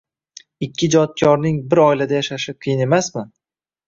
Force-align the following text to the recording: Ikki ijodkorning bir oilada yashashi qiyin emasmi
Ikki 0.67 0.85
ijodkorning 0.87 1.59
bir 1.73 1.81
oilada 1.83 2.17
yashashi 2.21 2.55
qiyin 2.65 2.81
emasmi 2.87 3.25